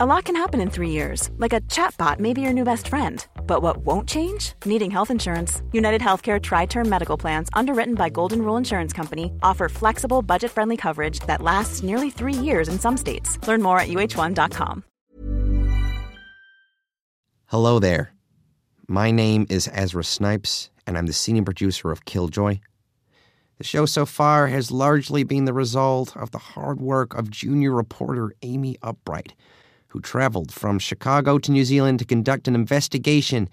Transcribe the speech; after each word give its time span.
A 0.00 0.06
lot 0.06 0.26
can 0.26 0.36
happen 0.36 0.60
in 0.60 0.70
three 0.70 0.90
years, 0.90 1.28
like 1.38 1.52
a 1.52 1.60
chatbot 1.62 2.20
may 2.20 2.32
be 2.32 2.40
your 2.40 2.52
new 2.52 2.62
best 2.62 2.86
friend. 2.86 3.26
But 3.48 3.62
what 3.62 3.78
won't 3.78 4.08
change? 4.08 4.52
Needing 4.64 4.92
health 4.92 5.10
insurance. 5.10 5.60
United 5.72 6.00
Healthcare 6.00 6.40
Tri 6.40 6.66
Term 6.66 6.88
Medical 6.88 7.16
Plans, 7.16 7.48
underwritten 7.52 7.96
by 7.96 8.08
Golden 8.08 8.42
Rule 8.42 8.56
Insurance 8.56 8.92
Company, 8.92 9.32
offer 9.42 9.68
flexible, 9.68 10.22
budget 10.22 10.52
friendly 10.52 10.76
coverage 10.76 11.18
that 11.26 11.42
lasts 11.42 11.82
nearly 11.82 12.10
three 12.10 12.32
years 12.32 12.68
in 12.68 12.78
some 12.78 12.96
states. 12.96 13.44
Learn 13.48 13.60
more 13.60 13.80
at 13.80 13.88
uhone.com. 13.88 14.84
Hello 17.46 17.80
there. 17.80 18.12
My 18.86 19.10
name 19.10 19.48
is 19.50 19.68
Ezra 19.72 20.04
Snipes, 20.04 20.70
and 20.86 20.96
I'm 20.96 21.06
the 21.06 21.12
senior 21.12 21.42
producer 21.42 21.90
of 21.90 22.04
Killjoy. 22.04 22.60
The 23.56 23.64
show 23.64 23.84
so 23.84 24.06
far 24.06 24.46
has 24.46 24.70
largely 24.70 25.24
been 25.24 25.44
the 25.44 25.52
result 25.52 26.16
of 26.16 26.30
the 26.30 26.38
hard 26.38 26.80
work 26.80 27.14
of 27.14 27.30
junior 27.30 27.72
reporter 27.72 28.32
Amy 28.42 28.76
Upright, 28.80 29.34
who 29.98 30.02
traveled 30.02 30.52
from 30.52 30.78
Chicago 30.78 31.40
to 31.40 31.50
New 31.50 31.64
Zealand 31.64 31.98
to 31.98 32.04
conduct 32.04 32.46
an 32.46 32.54
investigation 32.54 33.48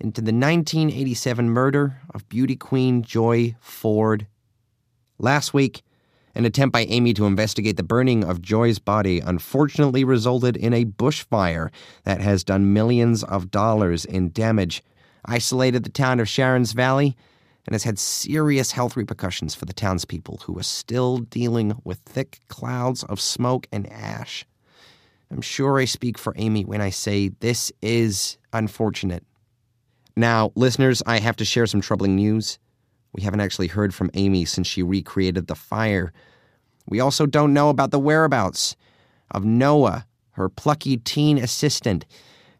into 0.00 0.22
the 0.22 0.32
1987 0.32 1.50
murder 1.50 2.00
of 2.14 2.26
beauty 2.30 2.56
queen 2.56 3.02
Joy 3.02 3.54
Ford. 3.60 4.26
Last 5.18 5.52
week, 5.52 5.82
an 6.34 6.46
attempt 6.46 6.72
by 6.72 6.84
Amy 6.84 7.12
to 7.12 7.26
investigate 7.26 7.76
the 7.76 7.82
burning 7.82 8.24
of 8.24 8.40
Joy's 8.40 8.78
body 8.78 9.20
unfortunately 9.20 10.02
resulted 10.02 10.56
in 10.56 10.72
a 10.72 10.86
bushfire 10.86 11.68
that 12.04 12.22
has 12.22 12.42
done 12.42 12.72
millions 12.72 13.22
of 13.24 13.50
dollars 13.50 14.06
in 14.06 14.32
damage, 14.32 14.82
isolated 15.26 15.84
the 15.84 15.90
town 15.90 16.20
of 16.20 16.28
Sharon's 16.28 16.72
Valley, 16.72 17.18
and 17.66 17.74
has 17.74 17.84
had 17.84 17.98
serious 17.98 18.72
health 18.72 18.96
repercussions 18.96 19.54
for 19.54 19.66
the 19.66 19.74
townspeople 19.74 20.40
who 20.44 20.58
are 20.58 20.62
still 20.62 21.18
dealing 21.18 21.78
with 21.84 21.98
thick 21.98 22.40
clouds 22.48 23.02
of 23.04 23.20
smoke 23.20 23.66
and 23.70 23.86
ash. 23.92 24.46
I'm 25.32 25.40
sure 25.40 25.78
I 25.78 25.86
speak 25.86 26.18
for 26.18 26.34
Amy 26.36 26.64
when 26.64 26.82
I 26.82 26.90
say 26.90 27.28
this 27.40 27.72
is 27.80 28.36
unfortunate. 28.52 29.24
Now, 30.14 30.52
listeners, 30.56 31.02
I 31.06 31.20
have 31.20 31.36
to 31.36 31.44
share 31.46 31.66
some 31.66 31.80
troubling 31.80 32.16
news. 32.16 32.58
We 33.14 33.22
haven't 33.22 33.40
actually 33.40 33.68
heard 33.68 33.94
from 33.94 34.10
Amy 34.12 34.44
since 34.44 34.66
she 34.66 34.82
recreated 34.82 35.46
the 35.46 35.54
fire. 35.54 36.12
We 36.86 37.00
also 37.00 37.24
don't 37.24 37.54
know 37.54 37.70
about 37.70 37.92
the 37.92 37.98
whereabouts 37.98 38.76
of 39.30 39.42
Noah, 39.42 40.06
her 40.32 40.50
plucky 40.50 40.98
teen 40.98 41.38
assistant. 41.38 42.04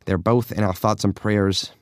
They're 0.06 0.16
both 0.16 0.50
in 0.50 0.64
our 0.64 0.74
thoughts 0.74 1.04
and 1.04 1.14
prayers. 1.14 1.72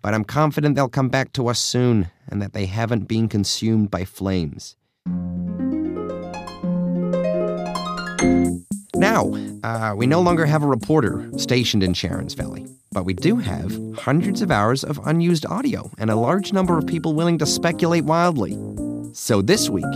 But 0.00 0.14
I'm 0.14 0.24
confident 0.24 0.76
they'll 0.76 0.88
come 0.88 1.10
back 1.10 1.32
to 1.34 1.48
us 1.48 1.60
soon 1.60 2.10
and 2.26 2.40
that 2.40 2.54
they 2.54 2.66
haven't 2.66 3.06
been 3.06 3.28
consumed 3.28 3.90
by 3.90 4.06
flames. 4.06 4.76
Now, 9.02 9.34
uh, 9.64 9.94
we 9.96 10.06
no 10.06 10.20
longer 10.20 10.46
have 10.46 10.62
a 10.62 10.66
reporter 10.68 11.28
stationed 11.36 11.82
in 11.82 11.92
Sharon's 11.92 12.34
Valley, 12.34 12.68
but 12.92 13.04
we 13.04 13.14
do 13.14 13.34
have 13.34 13.76
hundreds 13.98 14.42
of 14.42 14.52
hours 14.52 14.84
of 14.84 15.00
unused 15.04 15.44
audio 15.44 15.90
and 15.98 16.08
a 16.08 16.14
large 16.14 16.52
number 16.52 16.78
of 16.78 16.86
people 16.86 17.12
willing 17.12 17.36
to 17.38 17.44
speculate 17.44 18.04
wildly. 18.04 18.56
So 19.12 19.42
this 19.42 19.68
week, 19.68 19.92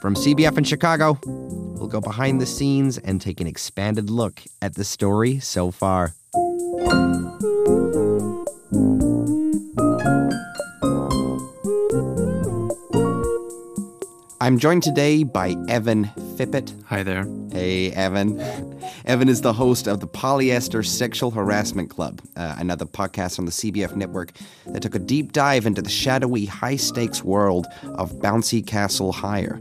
from 0.00 0.16
CBF 0.16 0.58
in 0.58 0.64
Chicago, 0.64 1.20
we'll 1.24 1.86
go 1.86 2.00
behind 2.00 2.40
the 2.40 2.46
scenes 2.46 2.98
and 2.98 3.20
take 3.20 3.40
an 3.40 3.46
expanded 3.46 4.10
look 4.10 4.42
at 4.60 4.74
the 4.74 4.82
story 4.82 5.38
so 5.38 5.70
far. 5.70 6.14
I'm 14.40 14.58
joined 14.58 14.82
today 14.82 15.22
by 15.22 15.54
Evan 15.68 16.10
Hi 16.86 17.02
there. 17.02 17.26
Hey, 17.50 17.90
Evan. 17.90 18.38
Evan 19.04 19.28
is 19.28 19.42
the 19.42 19.52
host 19.52 19.86
of 19.86 20.00
the 20.00 20.06
Polyester 20.06 20.84
Sexual 20.84 21.30
Harassment 21.30 21.90
Club, 21.90 22.20
uh, 22.36 22.56
another 22.58 22.84
podcast 22.84 23.38
on 23.38 23.44
the 23.44 23.50
CBF 23.50 23.96
network 23.96 24.32
that 24.66 24.82
took 24.82 24.94
a 24.94 24.98
deep 24.98 25.32
dive 25.32 25.66
into 25.66 25.82
the 25.82 25.90
shadowy, 25.90 26.44
high 26.44 26.76
stakes 26.76 27.22
world 27.22 27.66
of 27.84 28.12
Bouncy 28.20 28.66
Castle 28.66 29.12
Hire. 29.12 29.60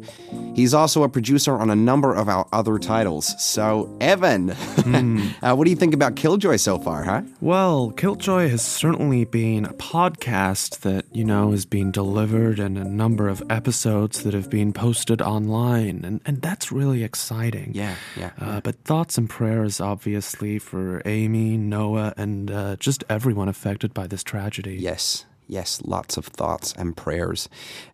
He's 0.56 0.74
also 0.74 1.04
a 1.04 1.10
producer 1.10 1.56
on 1.56 1.70
a 1.70 1.76
number 1.76 2.14
of 2.14 2.28
our 2.28 2.48
other 2.52 2.80
titles. 2.80 3.34
So, 3.42 3.96
Evan, 4.02 4.50
mm. 4.50 5.34
uh, 5.44 5.56
what 5.56 5.66
do 5.66 5.70
you 5.70 5.76
think 5.76 5.94
about 5.94 6.16
Killjoy 6.16 6.56
so 6.56 6.80
far, 6.80 7.04
huh? 7.04 7.22
Well, 7.42 7.92
Killjoy 7.92 8.50
has 8.50 8.64
certainly 8.64 9.26
been 9.26 9.66
a 9.66 9.74
podcast 9.74 10.80
that, 10.80 11.06
you 11.12 11.24
know, 11.24 11.52
has 11.52 11.66
been 11.66 11.92
delivered 11.92 12.60
and 12.60 12.78
a 12.78 12.84
number 12.84 13.28
of 13.28 13.44
episodes 13.50 14.24
that 14.24 14.34
have 14.34 14.50
been 14.50 14.74
posted 14.74 15.22
online. 15.22 16.04
And, 16.04 16.22
and 16.26 16.42
that's 16.42 16.72
really 16.72 17.04
exciting. 17.04 17.72
Yeah, 17.74 17.96
yeah. 18.16 18.32
Uh, 18.42 18.46
yeah. 18.46 18.60
But 18.64 18.84
thoughts 18.84 19.17
and 19.18 19.30
prayers, 19.30 19.80
obviously, 19.80 20.60
for 20.60 21.02
Amy, 21.06 21.58
Noah, 21.58 22.14
and 22.18 22.52
uh, 22.52 22.76
just 22.78 23.04
everyone 23.10 23.50
affected 23.50 23.94
by 23.94 24.08
this 24.08 24.24
tragedy. 24.24 24.76
Yes, 24.76 25.26
Yes, 25.48 25.82
lots 25.86 26.18
of 26.18 26.26
thoughts 26.26 26.74
and 26.78 26.96
prayers. 26.96 27.48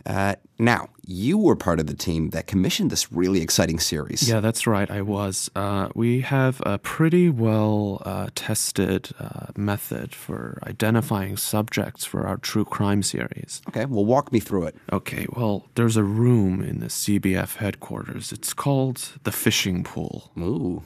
Uh, 0.05 0.35
now, 0.57 0.89
you 1.05 1.37
were 1.37 1.55
part 1.55 1.79
of 1.79 1.87
the 1.87 1.93
team 1.93 2.31
that 2.31 2.47
commissioned 2.47 2.89
this 2.89 3.11
really 3.11 3.41
exciting 3.41 3.79
series. 3.79 4.27
Yeah, 4.27 4.39
that's 4.39 4.65
right. 4.65 4.89
I 4.89 5.01
was. 5.01 5.51
Uh, 5.55 5.89
we 5.93 6.21
have 6.21 6.61
a 6.65 6.79
pretty 6.79 7.29
well 7.29 8.01
uh, 8.05 8.29
tested 8.33 9.11
uh, 9.19 9.47
method 9.55 10.15
for 10.15 10.59
identifying 10.63 11.37
subjects 11.37 12.05
for 12.05 12.25
our 12.25 12.37
true 12.37 12.65
crime 12.65 13.03
series. 13.03 13.61
Okay, 13.67 13.85
well, 13.85 14.05
walk 14.05 14.31
me 14.31 14.39
through 14.39 14.65
it. 14.65 14.75
Okay, 14.91 15.27
well, 15.35 15.67
there's 15.75 15.97
a 15.97 16.03
room 16.03 16.61
in 16.63 16.79
the 16.79 16.87
CBF 16.87 17.57
headquarters. 17.57 18.31
It's 18.31 18.53
called 18.53 19.11
the 19.23 19.31
fishing 19.31 19.83
pool. 19.83 20.31
Ooh. 20.39 20.83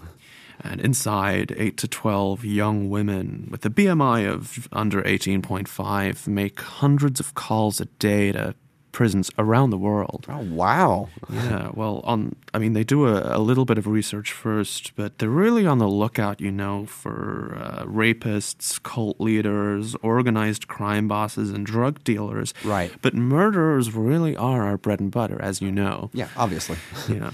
And 0.62 0.82
inside, 0.82 1.54
8 1.58 1.78
to 1.78 1.88
12 1.88 2.44
young 2.44 2.90
women 2.90 3.48
with 3.52 3.66
a 3.66 3.70
BMI 3.70 4.28
of 4.28 4.68
under 4.72 5.02
18.5 5.04 6.28
make 6.28 6.60
hundreds 6.60 7.20
of 7.20 7.36
calls 7.36 7.80
a 7.80 7.86
day 7.86 8.32
to 8.32 8.56
prisons 8.98 9.30
around 9.38 9.70
the 9.70 9.78
world. 9.78 10.26
Oh, 10.28 10.40
wow. 10.40 11.10
yeah, 11.32 11.70
well, 11.76 12.02
on 12.04 12.36
I 12.52 12.58
mean, 12.58 12.74
they 12.74 12.84
do 12.84 13.06
a, 13.06 13.38
a, 13.38 13.40
little 13.40 13.64
bit 13.64 13.78
of 13.78 13.86
research 13.86 14.32
first, 14.32 14.96
but 14.96 15.20
they're 15.20 15.30
really 15.30 15.68
on 15.68 15.78
the 15.78 15.88
lookout, 15.88 16.42
you 16.42 16.52
know, 16.52 16.88
for 16.88 17.56
uh, 17.62 17.84
rapists, 17.86 18.82
cult 18.82 19.22
leaders, 19.22 19.96
organized 20.02 20.68
crime 20.68 21.08
bosses, 21.08 21.52
and 21.52 21.64
drug 21.64 22.04
dealers. 22.04 22.56
Right. 22.64 22.92
But 23.04 23.14
murderers 23.14 23.94
really 23.94 24.36
are 24.36 24.64
our 24.64 24.78
bread 24.78 25.00
and 25.00 25.12
butter, 25.12 25.40
as 25.40 25.62
you 25.62 25.72
know. 25.72 26.10
Yeah, 26.14 26.30
obviously. 26.36 26.78
yeah. 27.08 27.34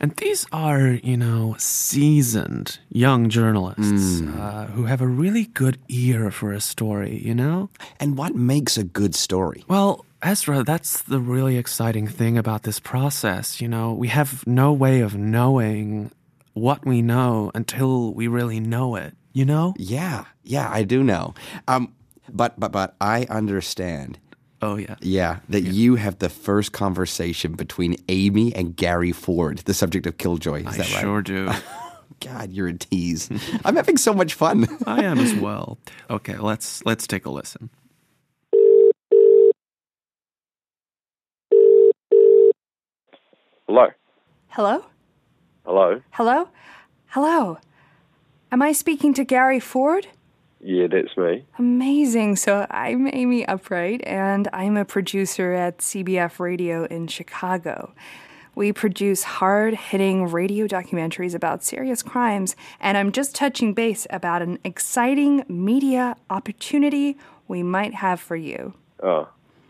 And 0.00 0.14
these 0.16 0.46
are, 0.52 0.98
you 1.02 1.16
know, 1.16 1.56
seasoned 1.58 2.78
young 2.88 3.28
journalists 3.28 4.20
mm. 4.20 4.38
uh, 4.38 4.66
who 4.66 4.84
have 4.84 5.00
a 5.00 5.06
really 5.06 5.46
good 5.46 5.78
ear 5.88 6.30
for 6.30 6.52
a 6.52 6.60
story, 6.60 7.20
you 7.24 7.34
know? 7.34 7.70
And 7.98 8.16
what 8.16 8.34
makes 8.34 8.76
a 8.76 8.84
good 8.84 9.14
story? 9.14 9.64
Well, 9.66 10.04
Ezra, 10.22 10.62
that's 10.62 11.02
the 11.02 11.18
really 11.18 11.56
exciting 11.56 12.06
thing 12.06 12.38
about 12.38 12.62
this 12.62 12.78
process. 12.78 13.60
You 13.60 13.68
know, 13.68 13.92
we 13.92 14.08
have 14.08 14.46
no 14.46 14.72
way 14.72 15.00
of 15.00 15.16
knowing 15.16 16.12
what 16.54 16.84
we 16.84 17.02
know 17.02 17.50
until 17.54 18.12
we 18.14 18.28
really 18.28 18.60
know 18.60 18.96
it, 18.96 19.14
you 19.32 19.44
know? 19.44 19.74
Yeah, 19.76 20.24
yeah, 20.44 20.68
I 20.72 20.82
do 20.82 21.02
know. 21.02 21.34
Um, 21.66 21.94
but, 22.28 22.58
but, 22.58 22.72
but 22.72 22.94
I 23.00 23.26
understand 23.30 24.18
Oh 24.60 24.76
yeah. 24.76 24.96
Yeah, 25.00 25.38
that 25.48 25.62
yeah. 25.62 25.70
you 25.70 25.94
have 25.94 26.18
the 26.18 26.28
first 26.28 26.72
conversation 26.72 27.52
between 27.52 27.96
Amy 28.08 28.54
and 28.54 28.76
Gary 28.76 29.12
Ford, 29.12 29.58
the 29.58 29.74
subject 29.74 30.06
of 30.06 30.18
Killjoy. 30.18 30.60
Is 30.60 30.66
I 30.66 30.70
that 30.70 30.78
right? 30.78 31.00
sure 31.00 31.22
do. 31.22 31.50
God, 32.20 32.50
you're 32.50 32.68
a 32.68 32.74
tease. 32.74 33.30
I'm 33.64 33.76
having 33.76 33.96
so 33.96 34.12
much 34.12 34.34
fun. 34.34 34.66
I 34.86 35.04
am 35.04 35.18
as 35.18 35.34
well. 35.34 35.78
Okay, 36.10 36.36
let's 36.36 36.84
let's 36.84 37.06
take 37.06 37.26
a 37.26 37.30
listen. 37.30 37.70
Hello. 43.68 43.88
Hello? 44.48 44.84
Hello. 45.64 46.02
Hello? 46.10 46.48
Hello. 47.08 47.58
Am 48.50 48.62
I 48.62 48.72
speaking 48.72 49.12
to 49.14 49.24
Gary 49.24 49.60
Ford? 49.60 50.08
Yeah, 50.60 50.88
that's 50.90 51.16
me. 51.16 51.44
Amazing. 51.58 52.36
So 52.36 52.66
I'm 52.70 53.08
Amy 53.12 53.46
Upright, 53.46 54.02
and 54.04 54.48
I'm 54.52 54.76
a 54.76 54.84
producer 54.84 55.52
at 55.52 55.78
CBF 55.78 56.40
Radio 56.40 56.84
in 56.84 57.06
Chicago. 57.06 57.94
We 58.54 58.72
produce 58.72 59.22
hard 59.22 59.74
hitting 59.74 60.26
radio 60.26 60.66
documentaries 60.66 61.32
about 61.32 61.62
serious 61.62 62.02
crimes, 62.02 62.56
and 62.80 62.98
I'm 62.98 63.12
just 63.12 63.36
touching 63.36 63.72
base 63.72 64.04
about 64.10 64.42
an 64.42 64.58
exciting 64.64 65.44
media 65.48 66.16
opportunity 66.28 67.16
we 67.46 67.62
might 67.62 67.94
have 67.94 68.18
for 68.20 68.34
you. 68.34 68.74
Oh, 69.00 69.28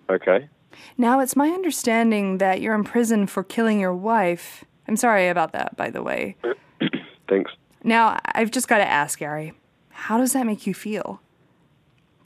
okay. 0.08 0.49
Now, 0.96 1.20
it's 1.20 1.37
my 1.37 1.50
understanding 1.50 2.38
that 2.38 2.62
you're 2.62 2.75
in 2.75 2.85
prison 2.85 3.26
for 3.26 3.44
killing 3.44 3.79
your 3.79 3.94
wife. 3.94 4.64
I'm 4.87 4.96
sorry 4.96 5.29
about 5.29 5.52
that, 5.52 5.76
by 5.76 5.90
the 5.90 6.02
way. 6.02 6.37
Thanks. 7.29 7.52
Now, 7.85 8.19
I've 8.25 8.50
just 8.50 8.69
got 8.69 8.79
to 8.79 8.88
ask, 8.88 9.19
Gary. 9.19 9.52
How 9.99 10.17
does 10.17 10.33
that 10.33 10.47
make 10.47 10.65
you 10.67 10.75
feel? 10.75 11.21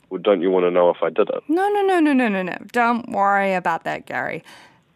Well, 0.09 0.21
don't 0.21 0.41
you 0.41 0.51
want 0.51 0.65
to 0.65 0.71
know 0.71 0.91
if 0.91 0.97
I 1.01 1.09
did 1.09 1.27
it? 1.29 1.43
No, 1.47 1.67
no, 1.69 1.81
no, 1.81 1.99
no, 1.99 2.13
no, 2.13 2.29
no, 2.29 2.43
no. 2.43 2.57
Don't 2.71 3.09
worry 3.09 3.55
about 3.55 3.83
that, 3.83 4.05
Gary. 4.05 4.43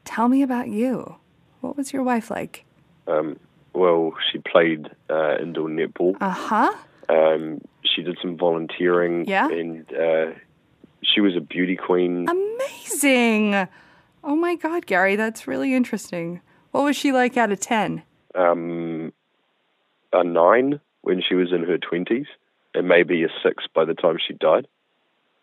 Tell 0.06 0.30
me 0.30 0.44
about 0.44 0.68
you. 0.70 1.16
What 1.62 1.76
was 1.76 1.92
your 1.92 2.04
wife 2.04 2.30
like? 2.30 2.66
Um, 3.08 3.40
well, 3.74 4.14
she 4.32 4.38
played 4.38 4.90
uh, 5.10 5.38
indoor 5.42 5.70
netball. 5.70 6.16
Uh 6.22 6.30
huh. 6.30 6.74
Um, 7.10 7.62
she 7.84 8.04
did 8.04 8.20
some 8.22 8.38
volunteering. 8.38 9.26
Yeah? 9.26 9.50
And 9.50 9.92
uh, 9.92 10.34
she 11.02 11.20
was 11.20 11.36
a 11.36 11.42
beauty 11.42 11.76
queen. 11.76 12.28
Amazing. 12.30 13.68
Oh 14.24 14.36
my 14.36 14.56
God, 14.56 14.86
Gary, 14.86 15.16
that's 15.16 15.48
really 15.48 15.74
interesting. 15.74 16.42
What 16.72 16.84
was 16.84 16.96
she 16.96 17.12
like 17.12 17.38
out 17.38 17.52
of 17.52 17.60
10? 17.60 18.04
Um, 18.36 19.12
a 20.14 20.24
nine 20.24 20.80
when 21.02 21.24
she 21.28 21.34
was 21.34 21.52
in 21.52 21.64
her 21.64 21.80
20s, 21.80 22.28
and 22.78 22.88
maybe 22.88 23.24
a 23.24 23.28
six 23.44 23.66
by 23.74 23.86
the 23.86 23.94
time 23.94 24.18
she 24.26 24.34
died. 24.34 24.68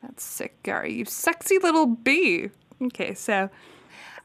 That's 0.03 0.23
sick, 0.23 0.63
Gary. 0.63 0.93
You 0.93 1.05
sexy 1.05 1.59
little 1.59 1.87
bee. 1.87 2.51
Okay, 2.83 3.15
so 3.15 3.49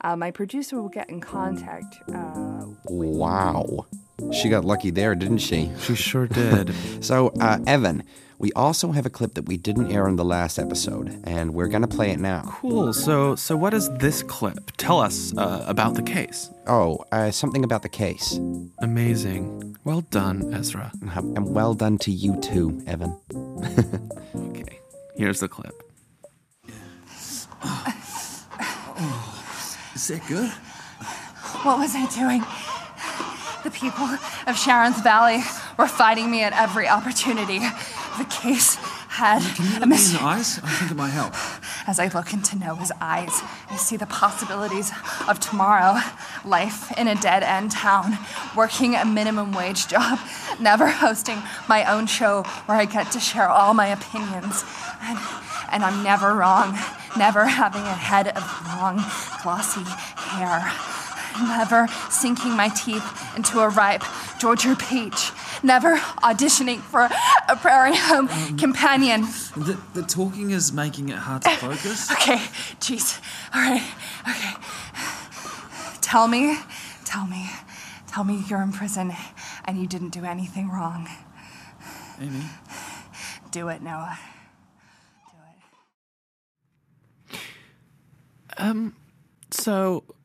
uh, 0.02 0.16
my 0.16 0.32
producer 0.32 0.82
will 0.82 0.90
get 0.90 1.10
in 1.10 1.22
contact. 1.22 1.98
Uh, 2.14 2.66
Wow. 2.86 3.86
She 4.34 4.50
got 4.50 4.66
lucky 4.66 4.90
there, 4.92 5.16
didn't 5.16 5.40
she? 5.40 5.72
She 5.80 5.96
sure 5.96 6.28
did. 6.28 6.74
So, 7.02 7.30
uh, 7.40 7.60
Evan, 7.66 8.04
we 8.40 8.52
also 8.54 8.92
have 8.92 9.06
a 9.06 9.10
clip 9.10 9.34
that 9.36 9.48
we 9.48 9.58
didn't 9.58 9.92
air 9.92 10.08
in 10.08 10.16
the 10.18 10.26
last 10.26 10.60
episode, 10.60 11.20
and 11.24 11.54
we're 11.54 11.68
going 11.68 11.82
to 11.82 11.88
play 11.88 12.12
it 12.12 12.20
now. 12.20 12.44
cool. 12.46 12.94
So, 12.94 13.36
so 13.36 13.56
what 13.56 13.74
is 13.74 13.90
this 14.00 14.22
clip? 14.24 14.72
Tell 14.78 15.00
us 15.00 15.34
uh, 15.38 15.64
about 15.68 15.96
the 15.96 16.02
case. 16.02 16.50
Oh, 16.68 17.04
uh, 17.12 17.32
something 17.32 17.64
about 17.64 17.82
the 17.84 17.90
case. 17.90 18.38
Amazing. 18.80 19.78
Well 19.86 20.02
done, 20.02 20.54
Ezra. 20.54 20.92
And 21.16 21.54
well 21.56 21.74
done 21.74 21.98
to 22.00 22.12
you 22.12 22.40
too, 22.42 22.82
Evan. 22.88 23.18
Okay, 24.36 24.80
here's 25.18 25.40
the 25.40 25.48
clip. 25.48 25.74
Is 29.96 30.08
that 30.08 30.22
good? 30.28 30.52
what 31.64 31.80
was 31.80 31.94
I 31.96 32.06
doing? 32.16 32.42
The 33.64 33.72
people 33.72 34.06
of 34.48 34.58
Sharon's 34.58 35.02
Valley 35.02 35.44
were 35.78 35.88
fighting 35.88 36.32
me 36.32 36.44
at 36.44 36.54
every 36.54 36.88
opportunity. 36.88 37.60
The 38.18 38.26
case 38.26 38.78
had 39.10 39.42
Can 39.56 39.66
you 39.66 39.72
a 39.72 39.80
look 39.80 39.90
me 39.90 39.96
in 39.96 40.14
the 40.14 40.24
eyes? 40.24 40.60
I 40.64 40.70
think 40.70 40.92
it 40.92 40.96
might 40.96 41.10
help. 41.10 41.34
As 41.88 42.00
I 42.00 42.08
look 42.08 42.32
into 42.32 42.58
Noah's 42.58 42.92
eyes, 43.02 43.42
I 43.70 43.76
see 43.76 43.98
the 43.98 44.06
possibilities 44.06 44.92
of 45.28 45.40
tomorrow. 45.40 46.00
Life 46.46 46.98
in 46.98 47.08
a 47.08 47.16
dead 47.16 47.44
end 47.44 47.72
town, 47.72 48.18
working 48.56 48.96
a 48.96 49.04
minimum 49.04 49.52
wage 49.52 49.88
job, 49.88 50.20
never 50.60 50.88
hosting 50.88 51.42
my 51.68 51.84
own 51.92 52.08
show 52.08 52.44
where 52.66 52.78
I 52.78 52.86
get 52.86 53.12
to 53.12 53.20
share 53.20 53.50
all 53.50 53.74
my 53.74 53.88
opinions. 53.88 54.64
And, 55.02 55.20
and 55.72 55.84
I'm 55.84 56.04
never 56.04 56.34
wrong, 56.34 56.78
never 57.18 57.46
having 57.46 57.82
a 57.82 57.96
head 57.96 58.30
of 58.30 58.44
long, 58.68 59.04
glossy 59.44 59.84
hair, 60.16 60.72
never 61.38 61.88
sinking 62.10 62.56
my 62.56 62.70
teeth 62.70 63.04
into 63.36 63.60
a 63.60 63.70
ripe 63.70 64.04
Georgia 64.40 64.76
peach, 64.76 65.32
never 65.64 65.98
auditioning 66.24 66.80
for 66.82 67.02
a 67.48 67.56
prairie 67.56 67.96
home 67.96 68.28
companion. 68.58 69.22
The, 69.56 69.78
the 69.94 70.04
talking 70.04 70.52
is 70.52 70.72
making 70.72 71.10
it 71.10 71.18
hard 71.18 71.42
to 71.44 71.50
focus. 71.52 72.10
Okay, 72.20 72.38
jeez. 72.80 73.20
All 73.54 73.62
right, 73.62 73.84
okay. 74.28 74.54
Tell 76.02 76.28
me, 76.28 76.58
tell 77.06 77.28
me, 77.28 77.50
tell 78.08 78.24
me 78.24 78.44
you're 78.48 78.62
in 78.62 78.72
prison 78.72 79.14
and 79.66 79.80
you 79.80 79.88
didn't 79.88 80.10
do 80.10 80.26
anything 80.26 80.70
wrong. 80.70 81.08
Amy, 82.22 82.44
Do 83.52 83.70
it, 83.70 83.82
Noah. 83.82 84.18
Do 85.32 85.38
it. 87.32 87.40
Um, 88.58 88.96
so, 89.52 90.04
I'm- 90.08 90.19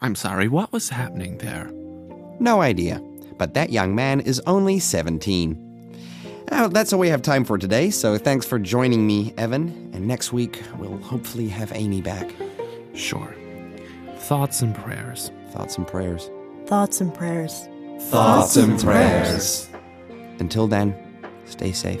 I'm 0.00 0.14
sorry, 0.14 0.48
what 0.48 0.72
was 0.72 0.88
happening 0.88 1.38
there? 1.38 1.70
No 2.40 2.60
idea. 2.60 3.00
But 3.38 3.54
that 3.54 3.70
young 3.70 3.94
man 3.94 4.20
is 4.20 4.40
only 4.46 4.78
17. 4.78 5.66
Now, 6.50 6.68
that's 6.68 6.92
all 6.92 6.98
we 6.98 7.08
have 7.08 7.22
time 7.22 7.44
for 7.44 7.58
today, 7.58 7.90
so 7.90 8.18
thanks 8.18 8.44
for 8.44 8.58
joining 8.58 9.06
me, 9.06 9.32
Evan. 9.38 9.90
And 9.94 10.06
next 10.06 10.32
week, 10.32 10.62
we'll 10.78 10.98
hopefully 10.98 11.48
have 11.48 11.72
Amy 11.74 12.02
back. 12.02 12.28
Sure. 12.94 13.34
Thoughts 14.16 14.60
and 14.60 14.74
prayers. 14.74 15.30
Thoughts 15.50 15.78
and 15.78 15.86
prayers. 15.86 16.30
Thoughts 16.66 17.00
and 17.00 17.14
prayers. 17.14 17.68
Thoughts 18.00 18.56
and 18.56 18.80
prayers. 18.80 19.68
Until 20.38 20.66
then, 20.66 20.94
stay 21.44 21.72
safe. 21.72 22.00